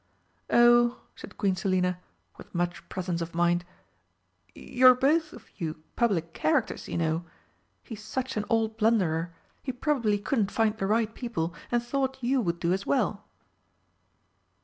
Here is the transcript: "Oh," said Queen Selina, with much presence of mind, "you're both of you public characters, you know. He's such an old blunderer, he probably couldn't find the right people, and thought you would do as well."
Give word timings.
"Oh," 0.49 0.99
said 1.15 1.37
Queen 1.37 1.55
Selina, 1.55 1.99
with 2.35 2.55
much 2.55 2.89
presence 2.89 3.21
of 3.21 3.35
mind, 3.35 3.63
"you're 4.55 4.95
both 4.95 5.31
of 5.31 5.45
you 5.57 5.83
public 5.95 6.33
characters, 6.33 6.87
you 6.87 6.97
know. 6.97 7.23
He's 7.83 8.03
such 8.03 8.35
an 8.35 8.43
old 8.49 8.77
blunderer, 8.77 9.31
he 9.61 9.71
probably 9.71 10.17
couldn't 10.17 10.49
find 10.49 10.75
the 10.75 10.87
right 10.87 11.13
people, 11.13 11.53
and 11.71 11.83
thought 11.83 12.17
you 12.19 12.41
would 12.41 12.59
do 12.59 12.73
as 12.73 12.83
well." 12.83 13.25